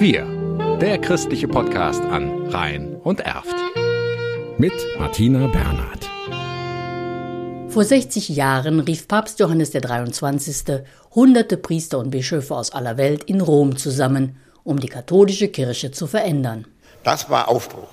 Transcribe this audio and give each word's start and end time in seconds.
Wir, 0.00 0.26
der 0.80 0.98
christliche 0.98 1.46
Podcast 1.46 2.02
an 2.02 2.48
Rhein 2.48 2.96
und 2.96 3.20
Erft. 3.20 3.54
Mit 4.58 4.72
Martina 4.98 5.46
Bernhard. 5.46 6.10
Vor 7.70 7.84
60 7.84 8.30
Jahren 8.30 8.80
rief 8.80 9.06
Papst 9.06 9.38
Johannes 9.38 9.70
der 9.70 9.80
23. 9.82 10.82
hunderte 11.14 11.56
Priester 11.56 12.00
und 12.00 12.10
Bischöfe 12.10 12.56
aus 12.56 12.72
aller 12.72 12.96
Welt 12.96 13.22
in 13.24 13.40
Rom 13.40 13.76
zusammen, 13.76 14.36
um 14.64 14.80
die 14.80 14.88
katholische 14.88 15.46
Kirche 15.46 15.92
zu 15.92 16.08
verändern. 16.08 16.66
Das 17.04 17.30
war 17.30 17.48
Aufbruch 17.48 17.90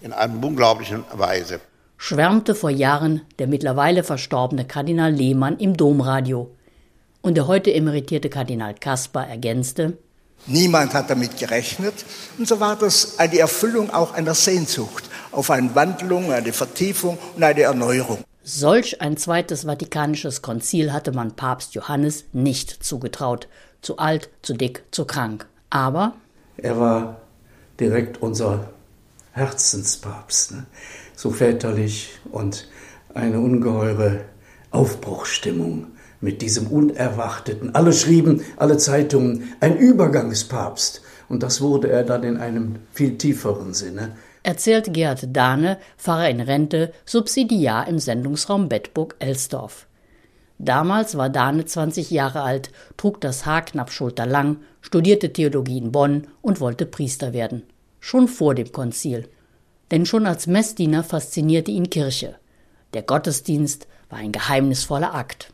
in 0.00 0.12
einer 0.12 0.46
unglaublichen 0.46 1.02
Weise. 1.12 1.58
Schwärmte 1.96 2.54
vor 2.54 2.70
Jahren 2.70 3.22
der 3.40 3.48
mittlerweile 3.48 4.04
verstorbene 4.04 4.64
Kardinal 4.64 5.10
Lehmann 5.10 5.58
im 5.58 5.76
Domradio. 5.76 6.52
Und 7.22 7.36
der 7.36 7.46
heute 7.46 7.72
emeritierte 7.72 8.28
Kardinal 8.28 8.74
Kaspar 8.74 9.28
ergänzte, 9.28 9.96
Niemand 10.46 10.92
hat 10.92 11.08
damit 11.08 11.38
gerechnet. 11.38 11.94
Und 12.36 12.48
so 12.48 12.58
war 12.58 12.76
das 12.76 13.18
eine 13.18 13.38
Erfüllung 13.38 13.90
auch 13.90 14.12
einer 14.12 14.34
Sehnsucht 14.34 15.08
auf 15.30 15.50
eine 15.50 15.74
Wandlung, 15.74 16.32
eine 16.32 16.52
Vertiefung 16.52 17.18
und 17.36 17.42
eine 17.42 17.62
Erneuerung. 17.62 18.18
Solch 18.42 19.00
ein 19.00 19.16
zweites 19.16 19.66
Vatikanisches 19.66 20.42
Konzil 20.42 20.92
hatte 20.92 21.12
man 21.12 21.36
Papst 21.36 21.74
Johannes 21.74 22.24
nicht 22.32 22.82
zugetraut. 22.82 23.46
Zu 23.82 23.98
alt, 23.98 24.30
zu 24.42 24.54
dick, 24.54 24.82
zu 24.90 25.04
krank. 25.04 25.46
Aber 25.70 26.14
er 26.56 26.78
war 26.78 27.20
direkt 27.78 28.20
unser 28.20 28.70
Herzenspapst, 29.32 30.52
ne? 30.52 30.66
so 31.14 31.30
väterlich 31.30 32.10
und 32.30 32.68
eine 33.14 33.40
ungeheure 33.40 34.24
Aufbruchstimmung 34.72 35.88
mit 36.20 36.42
diesem 36.42 36.68
Unerwarteten. 36.68 37.74
Alle 37.74 37.92
schrieben, 37.92 38.42
alle 38.56 38.78
Zeitungen, 38.78 39.52
ein 39.60 39.76
Übergangspapst. 39.76 41.02
Und 41.28 41.42
das 41.42 41.60
wurde 41.60 41.90
er 41.90 42.04
dann 42.04 42.24
in 42.24 42.36
einem 42.36 42.76
viel 42.92 43.16
tieferen 43.16 43.74
Sinne. 43.74 44.12
Erzählt 44.42 44.92
Gerd 44.92 45.36
Dahne, 45.36 45.78
Pfarrer 45.96 46.28
in 46.28 46.40
Rente, 46.40 46.92
Subsidiar 47.04 47.86
im 47.86 47.98
Sendungsraum 47.98 48.68
Bedburg-Elsdorf. 48.68 49.86
Damals 50.58 51.16
war 51.16 51.28
Dahne 51.28 51.64
20 51.64 52.10
Jahre 52.10 52.42
alt, 52.42 52.70
trug 52.96 53.20
das 53.20 53.46
Haar 53.46 53.64
knapp 53.64 53.90
schulterlang, 53.90 54.58
studierte 54.80 55.32
Theologie 55.32 55.78
in 55.78 55.92
Bonn 55.92 56.28
und 56.40 56.60
wollte 56.60 56.86
Priester 56.86 57.32
werden. 57.32 57.64
Schon 57.98 58.28
vor 58.28 58.54
dem 58.54 58.70
Konzil. 58.72 59.28
Denn 59.90 60.06
schon 60.06 60.26
als 60.26 60.46
Messdiener 60.46 61.04
faszinierte 61.04 61.70
ihn 61.70 61.90
Kirche. 61.90 62.36
Der 62.94 63.02
Gottesdienst 63.02 63.86
war 64.12 64.18
ein 64.18 64.30
geheimnisvoller 64.30 65.14
Akt. 65.14 65.52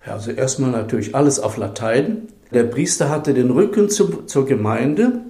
Also 0.00 0.30
erstmal 0.30 0.70
natürlich 0.70 1.14
alles 1.14 1.38
auf 1.38 1.58
Latein. 1.58 2.28
Der 2.52 2.64
Priester 2.64 3.10
hatte 3.10 3.34
den 3.34 3.50
Rücken 3.50 3.90
zu, 3.90 4.22
zur 4.22 4.46
Gemeinde, 4.46 5.20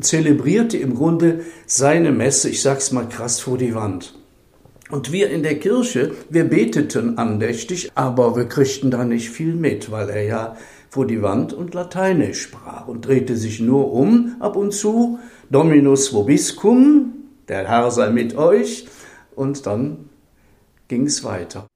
zelebrierte 0.00 0.76
im 0.76 0.94
Grunde 0.94 1.40
seine 1.66 2.12
Messe, 2.12 2.48
ich 2.48 2.62
sag's 2.62 2.92
mal 2.92 3.08
krass, 3.08 3.40
vor 3.40 3.58
die 3.58 3.74
Wand. 3.74 4.14
Und 4.88 5.10
wir 5.10 5.30
in 5.30 5.42
der 5.42 5.58
Kirche, 5.58 6.12
wir 6.30 6.44
beteten 6.44 7.18
andächtig, 7.18 7.90
aber 7.96 8.36
wir 8.36 8.44
kriegten 8.44 8.92
da 8.92 9.04
nicht 9.04 9.30
viel 9.30 9.54
mit, 9.54 9.90
weil 9.90 10.08
er 10.08 10.22
ja 10.22 10.56
vor 10.90 11.06
die 11.06 11.20
Wand 11.20 11.52
und 11.52 11.74
Lateinisch 11.74 12.42
sprach 12.42 12.86
und 12.86 13.04
drehte 13.04 13.36
sich 13.36 13.58
nur 13.58 13.92
um 13.92 14.36
ab 14.38 14.54
und 14.54 14.72
zu, 14.72 15.18
Dominus 15.50 16.14
vobiscum, 16.14 17.14
der 17.48 17.66
Herr 17.66 17.90
sei 17.90 18.10
mit 18.10 18.36
euch, 18.36 18.86
und 19.34 19.66
dann 19.66 20.08
ging's 20.86 21.24
weiter. 21.24 21.66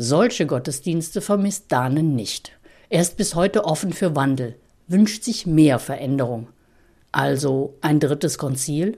Solche 0.00 0.46
Gottesdienste 0.46 1.20
vermisst 1.20 1.72
Dahnen 1.72 2.14
nicht. 2.14 2.52
Er 2.88 3.02
ist 3.02 3.16
bis 3.16 3.34
heute 3.34 3.64
offen 3.64 3.92
für 3.92 4.14
Wandel, 4.14 4.54
wünscht 4.86 5.24
sich 5.24 5.44
mehr 5.44 5.80
Veränderung. 5.80 6.46
Also 7.10 7.74
ein 7.80 7.98
drittes 7.98 8.38
Konzil? 8.38 8.96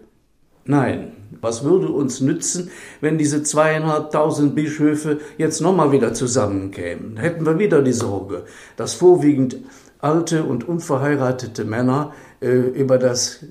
Nein, 0.67 1.13
was 1.41 1.65
würde 1.65 1.89
uns 1.89 2.21
nützen, 2.21 2.71
wenn 3.01 3.17
diese 3.17 3.43
zweieinhalbtausend 3.43 4.55
Bischöfe 4.55 5.21
jetzt 5.39 5.63
nochmal 5.63 5.91
wieder 5.91 6.13
zusammenkämen? 6.13 7.17
Hätten 7.17 7.47
wir 7.47 7.59
wieder 7.59 7.81
die 7.81 7.95
Sorge, 7.95 8.45
dass 8.77 8.93
vorwiegend 8.93 9.57
alte 10.01 10.45
und 10.45 10.69
unverheiratete 10.69 11.65
Männer 11.65 12.13
äh, 12.43 12.49
über, 12.49 12.99
das, 12.99 13.47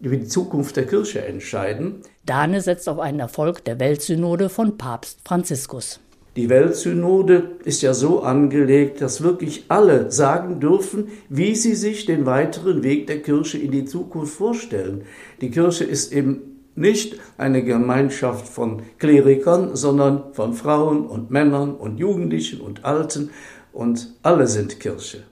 über 0.00 0.16
die 0.16 0.26
Zukunft 0.26 0.74
der 0.74 0.88
Kirche 0.88 1.24
entscheiden. 1.24 2.02
Dahne 2.26 2.60
setzt 2.60 2.88
auf 2.88 2.98
einen 2.98 3.20
Erfolg 3.20 3.64
der 3.64 3.78
Weltsynode 3.78 4.48
von 4.48 4.76
Papst 4.76 5.20
Franziskus. 5.24 6.00
Die 6.36 6.48
Weltsynode 6.48 7.56
ist 7.64 7.82
ja 7.82 7.92
so 7.92 8.22
angelegt, 8.22 9.00
dass 9.00 9.22
wirklich 9.22 9.64
alle 9.68 10.12
sagen 10.12 10.60
dürfen, 10.60 11.08
wie 11.28 11.56
sie 11.56 11.74
sich 11.74 12.06
den 12.06 12.24
weiteren 12.24 12.84
Weg 12.84 13.08
der 13.08 13.20
Kirche 13.20 13.58
in 13.58 13.72
die 13.72 13.84
Zukunft 13.84 14.34
vorstellen. 14.34 15.02
Die 15.40 15.50
Kirche 15.50 15.84
ist 15.84 16.12
eben 16.12 16.42
nicht 16.76 17.16
eine 17.36 17.64
Gemeinschaft 17.64 18.48
von 18.48 18.82
Klerikern, 18.98 19.74
sondern 19.74 20.32
von 20.32 20.54
Frauen 20.54 21.04
und 21.04 21.30
Männern 21.32 21.74
und 21.74 21.98
Jugendlichen 21.98 22.60
und 22.60 22.84
Alten 22.84 23.30
und 23.72 24.14
alle 24.22 24.46
sind 24.46 24.78
Kirche. 24.78 25.24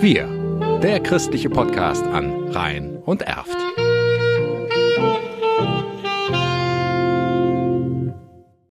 Wir, 0.00 0.28
der 0.82 1.00
christliche 1.00 1.50
Podcast 1.50 2.04
an 2.04 2.48
Rhein 2.48 2.98
und 3.04 3.22
Erft. 3.22 3.56